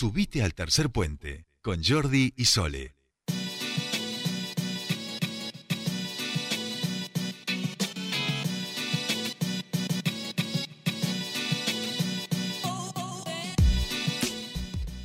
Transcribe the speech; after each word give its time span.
Subite 0.00 0.44
al 0.44 0.54
tercer 0.54 0.90
puente 0.90 1.44
con 1.60 1.82
Jordi 1.82 2.32
y 2.36 2.44
Sole. 2.44 2.94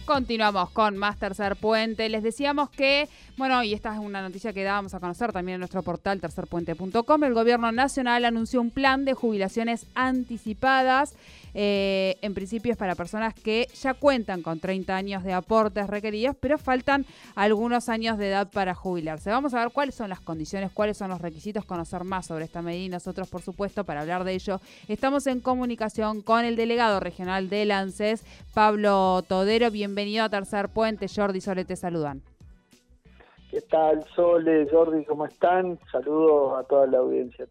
Continuamos 0.06 0.70
con 0.70 0.96
más 0.96 1.18
Tercer 1.18 1.56
Puente. 1.56 2.08
Les 2.08 2.22
decíamos 2.22 2.70
que, 2.70 3.10
bueno, 3.38 3.64
y 3.64 3.74
esta 3.74 3.94
es 3.94 4.00
una 4.00 4.22
noticia 4.22 4.54
que 4.54 4.64
dábamos 4.64 4.94
a 4.94 5.00
conocer 5.00 5.32
también 5.32 5.56
en 5.56 5.60
nuestro 5.60 5.84
portal 5.84 6.20
tercerpuente.com, 6.20 7.24
el 7.24 7.34
gobierno 7.34 7.72
nacional 7.72 8.26
anunció 8.26 8.62
un 8.62 8.72
plan 8.72 9.06
de 9.06 9.14
jubilaciones 9.14 9.86
anticipadas 9.96 11.16
eh, 11.54 12.18
en 12.22 12.34
principio 12.34 12.72
es 12.72 12.78
para 12.78 12.96
personas 12.96 13.34
que 13.34 13.68
ya 13.80 13.94
cuentan 13.94 14.42
con 14.42 14.60
30 14.60 14.96
años 14.96 15.24
de 15.24 15.34
aportes 15.34 15.88
requeridos, 15.88 16.36
pero 16.40 16.58
faltan 16.58 17.06
algunos 17.36 17.90
años 17.90 18.18
de 18.18 18.30
edad 18.30 18.50
para 18.52 18.74
jubilarse. 18.74 19.30
Vamos 19.30 19.54
a 19.54 19.60
ver 19.60 19.72
cuáles 19.72 19.96
son 19.96 20.10
las 20.10 20.20
condiciones, 20.20 20.72
cuáles 20.72 20.98
son 20.98 21.10
los 21.10 21.22
requisitos, 21.22 21.66
conocer 21.66 22.04
más 22.04 22.26
sobre 22.28 22.46
esta 22.46 22.62
medida 22.62 22.86
y 22.86 22.90
nosotros, 22.90 23.30
por 23.30 23.42
supuesto, 23.42 23.84
para 23.84 24.02
hablar 24.02 24.24
de 24.24 24.34
ello, 24.34 24.62
estamos 24.88 25.28
en 25.28 25.40
comunicación 25.40 26.22
con 26.22 26.46
el 26.46 26.56
delegado 26.56 27.00
regional 27.00 27.50
del 27.50 27.72
ANSES, 27.72 28.24
Pablo 28.54 29.24
Todero. 29.28 29.70
Bienvenido 29.72 30.24
a 30.24 30.30
Tercer 30.30 30.70
Puente. 30.70 31.08
Jordi 31.08 31.42
Sole 31.42 31.66
te 31.66 31.76
saludan. 31.76 32.33
¿Qué 33.54 33.62
tal, 33.62 34.04
Sole, 34.16 34.68
Jordi? 34.68 35.06
¿Cómo 35.06 35.28
están? 35.28 35.78
Saludos 35.92 36.58
a 36.58 36.64
toda 36.64 36.88
la 36.88 36.98
audiencia. 36.98 37.46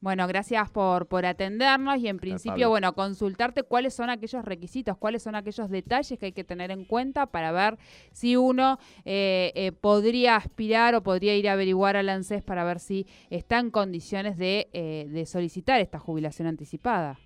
Bueno, 0.00 0.28
gracias 0.28 0.70
por, 0.70 1.08
por 1.08 1.26
atendernos 1.26 1.98
y 1.98 2.06
en 2.06 2.18
principio, 2.18 2.68
bueno, 2.68 2.92
consultarte 2.92 3.64
cuáles 3.64 3.92
son 3.92 4.10
aquellos 4.10 4.44
requisitos, 4.44 4.96
cuáles 4.96 5.24
son 5.24 5.34
aquellos 5.34 5.68
detalles 5.68 6.16
que 6.20 6.26
hay 6.26 6.32
que 6.32 6.44
tener 6.44 6.70
en 6.70 6.84
cuenta 6.84 7.26
para 7.26 7.50
ver 7.50 7.78
si 8.12 8.36
uno 8.36 8.78
eh, 9.04 9.50
eh, 9.56 9.72
podría 9.72 10.36
aspirar 10.36 10.94
o 10.94 11.02
podría 11.02 11.34
ir 11.34 11.48
a 11.48 11.54
averiguar 11.54 11.96
al 11.96 12.10
ANSES 12.10 12.44
para 12.44 12.62
ver 12.62 12.78
si 12.78 13.08
está 13.28 13.58
en 13.58 13.72
condiciones 13.72 14.38
de, 14.38 14.68
eh, 14.72 15.08
de 15.10 15.26
solicitar 15.26 15.80
esta 15.80 15.98
jubilación 15.98 16.46
anticipada. 16.46 17.18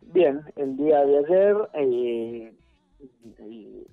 Bien, 0.00 0.42
el 0.54 0.76
día 0.76 1.04
de 1.04 1.18
ayer 1.18 1.56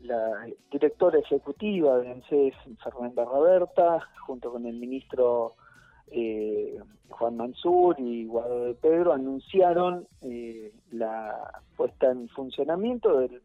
la 0.01 0.47
directora 0.71 1.19
ejecutiva 1.19 1.97
de 1.99 2.11
ANSES, 2.11 2.55
Fernanda 2.83 3.25
Roberta, 3.25 3.99
junto 4.25 4.51
con 4.51 4.65
el 4.65 4.75
ministro 4.75 5.55
eh, 6.07 6.77
Juan 7.09 7.37
Mansur 7.37 7.95
y 7.99 8.25
Guado 8.25 8.65
de 8.65 8.73
Pedro 8.75 9.13
anunciaron 9.13 10.07
eh, 10.21 10.73
la 10.91 11.61
puesta 11.75 12.11
en 12.11 12.27
funcionamiento 12.29 13.19
del 13.19 13.41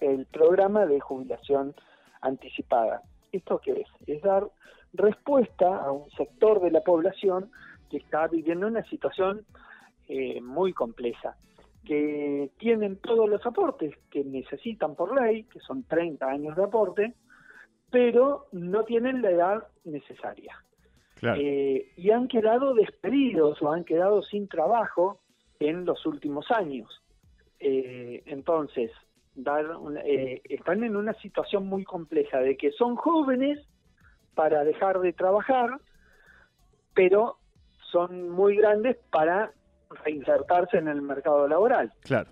el 0.00 0.26
programa 0.26 0.86
de 0.86 1.00
jubilación 1.00 1.74
anticipada. 2.20 3.02
¿Esto 3.32 3.60
qué 3.62 3.82
es? 3.82 3.88
Es 4.08 4.22
dar 4.22 4.48
respuesta 4.92 5.76
a 5.76 5.92
un 5.92 6.10
sector 6.10 6.60
de 6.60 6.70
la 6.70 6.80
población 6.80 7.50
que 7.90 7.98
está 7.98 8.26
viviendo 8.26 8.66
una 8.66 8.84
situación 8.88 9.44
eh, 10.08 10.40
muy 10.40 10.72
compleja, 10.72 11.36
que 11.84 12.50
tienen 12.58 12.96
todos 12.96 13.28
los 13.28 13.44
aportes 13.46 13.94
que 14.10 14.24
necesitan 14.24 14.94
por 14.94 15.20
ley, 15.20 15.44
que 15.44 15.60
son 15.60 15.84
30 15.84 16.26
años 16.26 16.56
de 16.56 16.64
aporte, 16.64 17.14
pero 17.90 18.46
no 18.52 18.84
tienen 18.84 19.22
la 19.22 19.30
edad 19.30 19.68
necesaria. 19.84 20.54
Eh, 21.22 21.92
y 21.96 22.10
han 22.10 22.28
quedado 22.28 22.72
despedidos 22.74 23.60
o 23.60 23.70
han 23.70 23.84
quedado 23.84 24.22
sin 24.22 24.48
trabajo 24.48 25.20
en 25.58 25.84
los 25.84 26.06
últimos 26.06 26.50
años. 26.50 27.02
Eh, 27.58 28.22
entonces, 28.26 28.90
dar 29.34 29.66
eh, 30.04 30.40
están 30.44 30.82
en 30.82 30.96
una 30.96 31.12
situación 31.14 31.66
muy 31.66 31.84
compleja 31.84 32.38
de 32.40 32.56
que 32.56 32.72
son 32.72 32.96
jóvenes 32.96 33.58
para 34.34 34.64
dejar 34.64 35.00
de 35.00 35.12
trabajar, 35.12 35.78
pero 36.94 37.36
son 37.90 38.30
muy 38.30 38.56
grandes 38.56 38.96
para 39.10 39.52
reinsertarse 40.04 40.78
en 40.78 40.88
el 40.88 41.02
mercado 41.02 41.48
laboral. 41.48 41.92
Claro. 42.02 42.30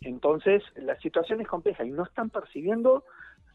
entonces, 0.00 0.62
la 0.76 0.98
situación 1.00 1.40
es 1.40 1.48
compleja 1.48 1.84
y 1.84 1.90
no 1.90 2.04
están 2.04 2.30
percibiendo 2.30 3.04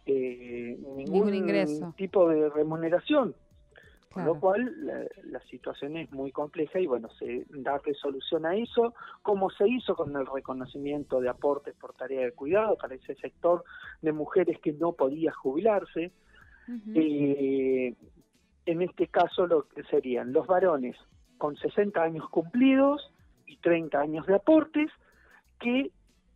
ningún, 0.06 1.34
ingreso. 1.34 1.94
tipo 1.98 2.30
de 2.30 2.50
remuneración. 2.50 3.36
Con 4.12 4.24
lo 4.24 4.40
cual 4.40 4.74
la, 5.26 5.42
situación 5.50 5.98
es 5.98 6.10
muy 6.14 6.32
compleja 6.32 6.80
y 6.80 6.88
bueno, 6.88 7.10
se 7.20 7.46
da 7.50 7.82
solución 8.02 8.46
a 8.46 8.56
eso, 8.56 8.94
como 9.22 9.50
se 9.50 9.68
hizo 9.68 9.94
con 9.94 10.16
el 10.16 10.26
reconocimiento 10.26 11.20
de 11.20 11.28
aportes 11.28 11.76
por 11.76 11.94
tarea 11.96 12.22
de 12.22 12.32
cuidado 12.32 12.78
para 12.78 12.96
ese 12.96 13.16
sector 13.16 13.66
de 14.02 14.14
mujeres 14.14 14.58
que 14.62 14.72
no 14.72 14.94
podía 14.94 15.34
jubilarse. 15.34 16.14
Eh, 16.96 17.94
en 18.66 18.82
este 18.82 19.08
caso 19.08 19.48
lo 19.48 19.68
que 19.68 19.84
serían 19.84 20.32
los 20.32 20.48
varones 20.48 20.96
con 21.38 21.56
60 21.56 22.02
años 22.02 22.30
cumplidos 22.30 23.12
y 23.46 23.58
30 23.58 24.00
años 24.00 24.26
de 24.26 24.36
aportes 24.36 24.90
que 25.60 25.92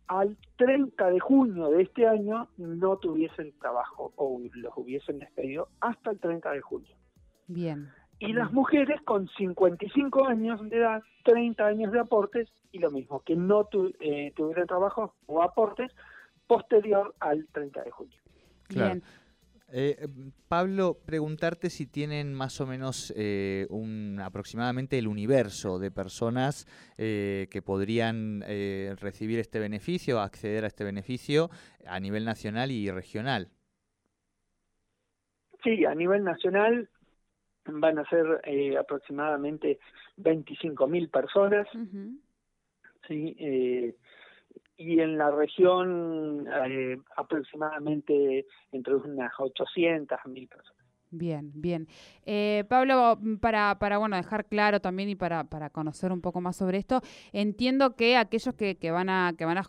al 0.06 0.36
30 0.56 1.10
de 1.10 1.20
junio 1.20 1.68
de 1.68 1.82
este 1.82 2.06
año 2.06 2.48
no 2.56 2.96
tuviesen 2.96 3.52
trabajo 3.60 4.12
o 4.16 4.40
los 4.54 4.72
hubiesen 4.76 5.20
despedido 5.20 5.68
hasta 5.80 6.10
el 6.10 6.18
30 6.18 6.50
de 6.50 6.60
junio. 6.60 6.96
Bien. 7.46 7.88
Y 8.18 8.32
las 8.32 8.52
mujeres 8.52 9.00
con 9.02 9.28
55 9.28 10.26
años 10.26 10.68
de 10.68 10.76
edad, 10.76 11.02
30 11.24 11.64
años 11.64 11.92
de 11.92 12.00
aportes 12.00 12.48
y 12.72 12.78
lo 12.78 12.90
mismo, 12.90 13.20
que 13.20 13.34
no 13.36 13.68
eh, 14.00 14.32
tuvieran 14.36 14.66
trabajo 14.66 15.14
o 15.26 15.42
aportes 15.42 15.90
posterior 16.46 17.14
al 17.20 17.46
30 17.52 17.82
de 17.84 17.90
junio. 17.90 18.18
Bien. 18.68 19.02
Eh, 19.72 20.08
Pablo, 20.48 20.98
preguntarte 21.06 21.70
si 21.70 21.86
tienen 21.86 22.34
más 22.34 22.60
o 22.60 22.66
menos 22.66 23.12
eh, 23.16 23.66
un, 23.70 24.20
aproximadamente 24.22 24.98
el 24.98 25.06
universo 25.06 25.78
de 25.78 25.90
personas 25.90 26.66
que 26.96 27.62
podrían 27.64 28.42
recibir 29.00 29.38
este 29.38 29.58
beneficio, 29.58 30.20
acceder 30.20 30.64
a 30.64 30.66
este 30.66 30.84
beneficio 30.84 31.50
a 31.86 31.98
nivel 31.98 32.24
nacional 32.24 32.70
y 32.70 32.90
regional. 32.90 33.48
Sí, 35.62 35.84
a 35.84 35.94
nivel 35.94 36.24
nacional 36.24 36.88
van 37.66 37.98
a 37.98 38.04
ser 38.08 38.40
eh, 38.44 38.76
aproximadamente 38.76 39.78
25.000 40.16 41.10
personas, 41.10 41.68
¿sí? 43.06 43.36
Y 44.80 44.98
en 44.98 45.18
la 45.18 45.30
región 45.30 46.48
eh, 46.66 46.96
aproximadamente 47.14 48.46
entre 48.72 48.94
unas 48.94 49.30
800 49.38 50.18
1.000 50.24 50.48
personas. 50.48 50.86
Bien, 51.10 51.50
bien. 51.54 51.86
Eh, 52.24 52.64
Pablo, 52.68 53.18
para, 53.40 53.78
para 53.78 53.98
bueno, 53.98 54.16
dejar 54.16 54.46
claro 54.46 54.80
también 54.80 55.10
y 55.10 55.16
para, 55.16 55.44
para 55.44 55.68
conocer 55.68 56.12
un 56.12 56.22
poco 56.22 56.40
más 56.40 56.56
sobre 56.56 56.78
esto, 56.78 57.02
entiendo 57.32 57.94
que 57.94 58.16
aquellos 58.16 58.54
que, 58.54 58.76
que 58.76 58.90
van 58.90 59.10
a 59.10 59.34
que 59.36 59.44
van 59.44 59.58
a, 59.58 59.64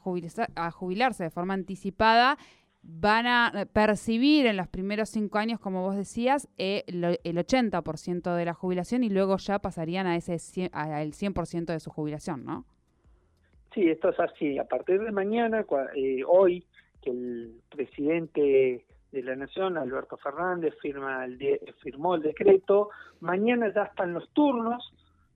a 0.56 0.72
jubilarse 0.72 1.24
de 1.24 1.30
forma 1.30 1.56
anticipada 1.56 2.38
van 2.84 3.28
a 3.28 3.68
percibir 3.74 4.46
en 4.46 4.58
los 4.58 4.68
primeros 4.68 5.10
cinco 5.10 5.40
años, 5.40 5.60
como 5.60 5.82
vos 5.82 5.96
decías, 5.96 6.48
eh, 6.58 6.84
el 6.88 7.38
80% 7.38 8.36
de 8.36 8.46
la 8.46 8.54
jubilación 8.54 9.04
y 9.04 9.10
luego 9.10 9.38
ya 9.38 9.60
pasarían 9.60 10.08
a 10.08 10.16
ese 10.16 10.34
al 10.72 11.14
100% 11.14 11.66
de 11.66 11.80
su 11.80 11.90
jubilación, 11.90 12.46
¿no? 12.46 12.66
Sí, 13.74 13.90
esto 13.90 14.10
es 14.10 14.20
así. 14.20 14.58
A 14.58 14.66
partir 14.66 15.02
de 15.02 15.12
mañana, 15.12 15.66
eh, 15.96 16.24
hoy, 16.28 16.66
que 17.02 17.10
el 17.10 17.62
presidente 17.70 18.86
de 19.12 19.24
la 19.24 19.36
Nación, 19.36 19.78
Alberto 19.78 20.18
Fernández, 20.18 20.74
firma 20.82 21.26
el 21.26 21.38
firmó 21.82 22.16
el 22.16 22.22
decreto, 22.22 22.90
mañana 23.20 23.72
ya 23.74 23.84
están 23.84 24.14
los 24.14 24.30
turnos 24.34 24.94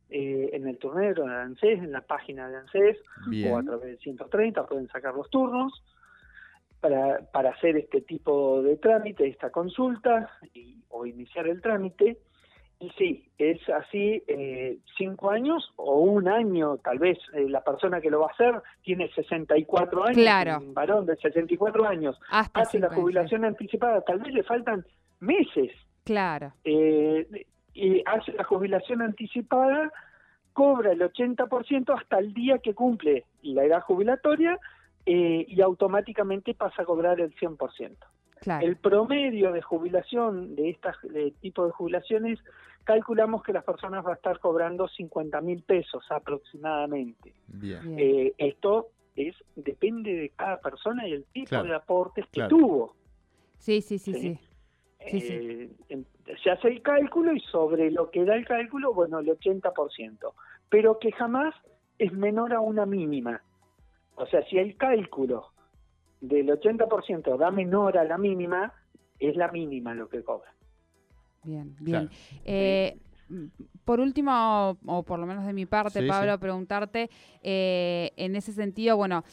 en 0.08 0.68
el 0.68 0.78
turnero, 0.78 1.26
el 1.26 1.32
ANSES, 1.32 1.80
en 1.80 1.92
la 1.92 2.02
página 2.02 2.48
de 2.48 2.58
ANSES, 2.58 2.98
o 3.50 3.58
a 3.58 3.64
través 3.64 3.88
del 3.88 4.00
130 4.00 4.66
pueden 4.66 4.88
sacar 4.88 5.14
los 5.16 5.30
turnos 5.30 5.84
para, 6.80 7.20
para 7.32 7.50
hacer 7.50 7.78
este 7.78 8.02
tipo 8.02 8.62
de 8.62 8.78
trámite, 8.78 9.28
esta 9.28 9.50
consulta 9.50 10.30
y, 10.54 10.78
o 10.90 11.06
iniciar 11.06 11.48
el 11.48 11.62
trámite. 11.62 12.20
Y 12.80 12.90
sí, 12.98 13.30
es 13.38 13.58
así, 13.70 14.22
eh, 14.28 14.78
cinco 14.98 15.32
años 15.32 15.72
o 15.78 16.00
un 16.00 16.28
año, 16.28 16.78
tal 16.78 17.00
vez 17.00 17.18
eh, 17.34 17.48
la 17.48 17.64
persona 17.64 18.02
que 18.02 18.10
lo 18.10 18.20
va 18.20 18.28
a 18.28 18.32
hacer 18.32 18.62
tiene 18.84 19.10
64 19.14 20.04
años, 20.04 20.18
claro. 20.18 20.58
un 20.60 20.74
varón 20.74 21.06
de 21.06 21.16
64 21.16 21.88
años, 21.88 22.20
hace 22.30 22.80
la 22.80 22.90
jubilación 22.90 23.46
anticipada, 23.46 24.02
tal 24.02 24.20
vez 24.20 24.34
le 24.34 24.44
faltan 24.44 24.86
meses. 25.22 25.72
Claro. 26.04 26.54
Eh, 26.66 27.46
y 27.74 28.04
hace 28.06 28.34
la 28.34 28.44
jubilación 28.44 29.02
anticipada, 29.02 29.92
cobra 30.54 30.94
el 30.94 31.02
80% 31.02 32.00
hasta 32.00 32.18
el 32.18 32.34
día 32.34 32.60
que 32.60 32.74
cumple 32.74 33.26
la 33.42 33.66
edad 33.66 33.82
jubilatoria 33.82 34.58
eh, 35.06 35.46
y 35.48 35.62
automáticamente 35.62 36.54
pasa 36.54 36.82
a 36.82 36.86
cobrar 36.86 37.20
el 37.20 37.36
100%. 37.36 37.98
El 38.62 38.78
promedio 38.78 39.52
de 39.52 39.62
jubilación 39.62 40.56
de 40.56 40.70
este 40.72 41.32
tipo 41.42 41.66
de 41.66 41.72
jubilaciones, 41.72 42.40
calculamos 42.84 43.44
que 43.44 43.54
las 43.54 43.64
personas 43.64 44.04
van 44.04 44.14
a 44.14 44.16
estar 44.16 44.40
cobrando 44.40 44.88
50 44.88 45.42
mil 45.42 45.64
pesos 45.64 46.04
aproximadamente. 46.12 47.34
Bien. 47.48 47.96
Eh, 47.98 48.34
esto 48.38 48.90
es 49.16 49.36
depende 49.56 50.14
de 50.14 50.30
cada 50.30 50.60
persona 50.60 51.08
y 51.08 51.14
el 51.14 51.26
tipo 51.26 51.50
Claro, 51.50 51.70
de 51.70 51.76
aportes 51.76 52.26
que 52.26 52.32
claro. 52.42 52.50
tuvo. 52.58 52.96
Sí, 53.58 53.82
sí, 53.82 53.98
sí, 53.98 54.14
Sí. 54.14 54.20
sí. 54.20 54.40
Sí, 55.08 55.22
sí. 55.22 55.34
Eh, 55.90 56.04
se 56.44 56.50
hace 56.50 56.68
el 56.68 56.82
cálculo 56.82 57.32
y 57.34 57.40
sobre 57.40 57.92
lo 57.92 58.10
que 58.10 58.26
da 58.26 58.36
el 58.36 58.46
cálculo, 58.46 58.92
bueno, 58.92 59.20
el 59.20 59.28
80%, 59.28 60.34
pero 60.70 60.98
que 60.98 61.12
jamás 61.12 61.54
es 62.00 62.12
menor 62.12 62.54
a 62.54 62.60
una 62.60 62.88
mínima. 62.88 63.44
O 64.16 64.26
sea, 64.26 64.44
si 64.48 64.58
el 64.58 64.76
cálculo 64.78 65.52
del 66.28 66.50
80% 66.50 67.38
da 67.38 67.52
menor 67.52 67.98
a 67.98 68.04
la 68.04 68.18
mínima, 68.18 68.74
es 69.20 69.36
la 69.36 69.52
mínima 69.52 69.94
lo 69.94 70.08
que 70.10 70.24
cobra. 70.24 70.54
Bien, 71.44 71.76
bien. 71.80 72.08
Claro. 72.08 72.10
Eh, 72.46 72.98
por 73.84 74.00
último, 74.00 74.78
o 74.86 75.04
por 75.04 75.20
lo 75.20 75.26
menos 75.26 75.46
de 75.46 75.54
mi 75.54 75.66
parte, 75.66 76.02
Sí, 76.02 76.08
Pablo, 76.08 76.34
sí. 76.34 76.40
preguntarte, 76.40 77.10
eh, 77.42 78.12
en 78.18 78.36
ese 78.36 78.52
sentido, 78.52 78.98
bueno, 78.98 79.24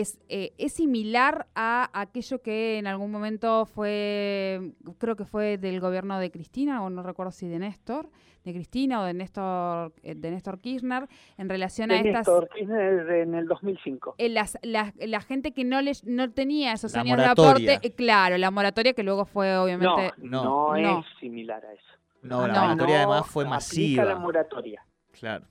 es, 0.00 0.18
eh, 0.28 0.52
es 0.58 0.72
similar 0.74 1.46
a 1.54 1.90
aquello 1.92 2.42
que 2.42 2.78
en 2.78 2.86
algún 2.86 3.10
momento 3.10 3.66
fue, 3.66 4.72
creo 4.98 5.16
que 5.16 5.24
fue 5.24 5.58
del 5.58 5.80
gobierno 5.80 6.18
de 6.18 6.30
Cristina, 6.30 6.82
o 6.82 6.90
no 6.90 7.02
recuerdo 7.02 7.32
si 7.32 7.48
de 7.48 7.58
Néstor, 7.58 8.10
de 8.44 8.52
Cristina 8.52 9.00
o 9.00 9.04
de 9.04 9.14
Néstor, 9.14 9.94
eh, 10.02 10.14
de 10.14 10.30
Néstor 10.30 10.60
Kirchner, 10.60 11.08
en 11.38 11.48
relación 11.48 11.90
a 11.90 11.94
De 11.94 12.00
estas... 12.00 12.26
Néstor 12.28 12.48
Kirchner 12.50 13.08
en 13.10 13.34
el 13.34 13.46
2005. 13.46 14.16
eh, 14.18 14.28
las- 14.28 14.58
la, 14.62 14.92
la 14.98 15.20
gente 15.20 15.52
que 15.52 15.64
no 15.64 15.80
les 15.80 16.04
no 16.04 16.30
tenía 16.30 16.72
esos 16.72 16.92
La 16.94 17.00
años 17.00 17.16
moratoria. 17.18 17.54
de 17.70 17.72
aporte, 17.76 17.86
eh, 17.88 17.92
claro, 17.94 18.36
la 18.36 18.50
moratoria 18.50 18.92
que 18.92 19.02
luego 19.02 19.24
fue 19.24 19.56
obviamente 19.56 20.12
no, 20.18 20.74
No. 20.74 20.76
No. 20.76 20.98
es 21.00 21.06
similar 21.20 21.64
a 21.64 21.72
eso. 21.72 21.82
No, 22.22 22.46
la 22.46 22.52
no. 22.54 22.60
moratoria 22.62 23.02
No 23.04 23.12
además 23.12 23.30
fue 23.30 23.44
masiva. 23.46 24.04
la 24.04 24.16
moratoria. 24.16 24.84
Claro. 25.12 25.46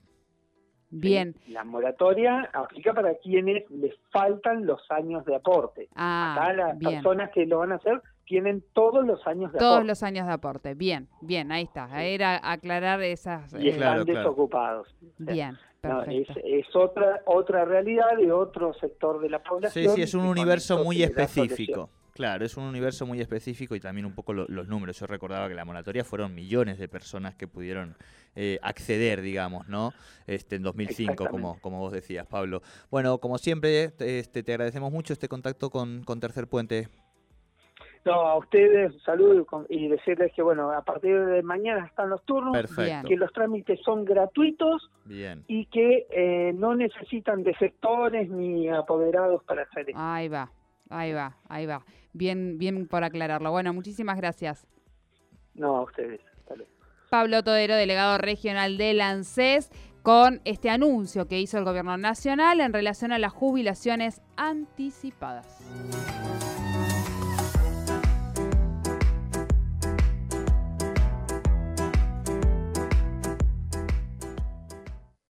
Bien. 1.00 1.34
¿sí? 1.44 1.52
La 1.52 1.64
moratoria 1.64 2.48
aplica 2.52 2.92
para 2.94 3.14
quienes 3.16 3.68
les 3.70 3.94
faltan 4.10 4.66
los 4.66 4.80
años 4.90 5.24
de 5.24 5.36
aporte. 5.36 5.88
Ah, 5.94 6.34
Acá 6.36 6.52
las 6.52 6.78
bien. 6.78 6.94
personas 6.94 7.30
que 7.32 7.46
lo 7.46 7.58
van 7.58 7.72
a 7.72 7.76
hacer 7.76 8.00
tienen 8.26 8.64
todos 8.72 9.04
los 9.06 9.26
años 9.26 9.52
de 9.52 9.58
Todos 9.58 9.72
aporte 9.74 9.88
los 9.88 10.02
años 10.02 10.26
de 10.26 10.32
aporte. 10.32 10.74
Bien, 10.74 11.08
bien, 11.20 11.52
ahí 11.52 11.64
está. 11.64 12.02
Era 12.02 12.40
aclarar 12.42 13.02
esas. 13.02 13.52
y 13.54 13.68
están 13.68 13.80
Claro, 13.80 14.04
claro. 14.04 14.20
desocupados. 14.20 14.94
Bien, 15.18 15.58
No, 15.82 16.02
es, 16.04 16.26
perfecto. 16.26 16.40
es 16.44 16.74
otra 16.76 17.20
otra 17.26 17.64
realidad 17.66 18.16
de 18.18 18.32
otro 18.32 18.72
sector 18.74 19.20
de 19.20 19.28
la 19.28 19.42
población. 19.42 19.84
Sí, 19.84 19.90
sí, 19.96 20.02
es 20.02 20.14
un 20.14 20.24
universo 20.24 20.82
muy 20.82 21.02
específico. 21.02 21.90
Claro, 22.14 22.44
es 22.44 22.56
un 22.56 22.62
universo 22.64 23.06
muy 23.06 23.20
específico 23.20 23.74
y 23.74 23.80
también 23.80 24.06
un 24.06 24.14
poco 24.14 24.32
lo- 24.32 24.46
los 24.48 24.68
números. 24.68 24.98
Yo 25.00 25.06
recordaba 25.06 25.48
que 25.48 25.54
la 25.54 25.64
moratoria 25.64 26.04
fueron 26.04 26.32
millones 26.32 26.78
de 26.78 26.88
personas 26.88 27.34
que 27.34 27.48
pudieron 27.48 27.96
eh, 28.36 28.58
acceder, 28.62 29.20
digamos, 29.20 29.68
¿no? 29.68 29.92
Este, 30.26 30.56
en 30.56 30.62
2005, 30.62 31.26
como, 31.28 31.60
como 31.60 31.78
vos 31.80 31.92
decías, 31.92 32.26
Pablo. 32.26 32.62
Bueno, 32.90 33.18
como 33.18 33.36
siempre, 33.38 33.90
te- 33.90 34.20
este, 34.20 34.42
te 34.44 34.52
agradecemos 34.52 34.92
mucho 34.92 35.12
este 35.12 35.28
contacto 35.28 35.70
con, 35.70 36.02
con 36.04 36.20
Tercer 36.20 36.46
Puente. 36.48 36.88
No, 38.04 38.12
a 38.12 38.36
ustedes 38.36 38.92
salud 39.02 39.40
y 39.40 39.44
con- 39.46 39.66
y 39.68 39.88
decirles 39.88 40.30
que, 40.36 40.42
bueno, 40.42 40.70
a 40.70 40.82
partir 40.82 41.18
de 41.24 41.42
mañana 41.42 41.86
están 41.86 42.10
los 42.10 42.22
turnos, 42.24 42.52
Perfecto. 42.52 43.08
que 43.08 43.16
los 43.16 43.32
trámites 43.32 43.80
son 43.82 44.04
gratuitos 44.04 44.90
Bien. 45.04 45.42
y 45.48 45.66
que 45.66 46.06
eh, 46.10 46.52
no 46.54 46.74
necesitan 46.76 47.42
de 47.42 47.54
gestores 47.54 48.28
ni 48.28 48.68
apoderados 48.68 49.42
para 49.44 49.62
hacer 49.62 49.88
esto. 49.88 50.00
Ahí 50.00 50.28
va, 50.28 50.50
ahí 50.90 51.12
va, 51.12 51.36
ahí 51.48 51.66
va. 51.66 51.84
Bien, 52.12 52.58
bien 52.58 52.86
por 52.86 53.04
aclararlo. 53.04 53.50
Bueno, 53.50 53.72
muchísimas 53.72 54.16
gracias. 54.16 54.66
No, 55.54 55.76
a 55.76 55.82
ustedes. 55.82 56.20
Luego. 56.56 56.70
Pablo 57.10 57.42
Todero, 57.42 57.76
delegado 57.76 58.18
regional 58.18 58.76
del 58.76 59.00
ANSES, 59.00 59.70
con 60.02 60.40
este 60.44 60.68
anuncio 60.68 61.28
que 61.28 61.40
hizo 61.40 61.58
el 61.58 61.64
gobierno 61.64 61.96
nacional 61.96 62.60
en 62.60 62.72
relación 62.72 63.12
a 63.12 63.18
las 63.18 63.32
jubilaciones 63.32 64.20
anticipadas. 64.36 65.60